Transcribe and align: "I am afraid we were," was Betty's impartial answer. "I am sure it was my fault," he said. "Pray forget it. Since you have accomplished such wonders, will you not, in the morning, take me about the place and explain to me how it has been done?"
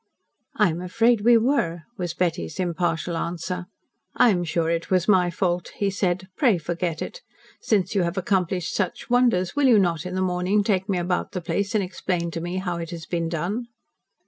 "I 0.55 0.71
am 0.71 0.81
afraid 0.81 1.21
we 1.21 1.37
were," 1.37 1.83
was 1.95 2.15
Betty's 2.15 2.59
impartial 2.59 3.15
answer. 3.15 3.67
"I 4.15 4.29
am 4.31 4.43
sure 4.43 4.67
it 4.71 4.89
was 4.89 5.07
my 5.07 5.29
fault," 5.29 5.73
he 5.75 5.91
said. 5.91 6.27
"Pray 6.35 6.57
forget 6.57 7.03
it. 7.03 7.21
Since 7.61 7.93
you 7.93 8.01
have 8.01 8.17
accomplished 8.17 8.73
such 8.73 9.11
wonders, 9.11 9.55
will 9.55 9.67
you 9.67 9.77
not, 9.77 10.03
in 10.07 10.15
the 10.15 10.21
morning, 10.21 10.63
take 10.63 10.89
me 10.89 10.97
about 10.97 11.33
the 11.33 11.39
place 11.41 11.75
and 11.75 11.83
explain 11.83 12.31
to 12.31 12.41
me 12.41 12.55
how 12.57 12.77
it 12.77 12.89
has 12.89 13.05
been 13.05 13.29
done?" 13.29 13.67